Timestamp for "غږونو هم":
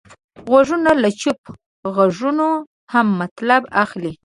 1.95-3.07